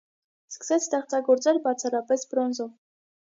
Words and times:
Սկսեց 0.53 0.85
ստեղծագործել 0.87 1.61
բացառապես 1.67 2.25
բրոնզով։ 2.33 2.73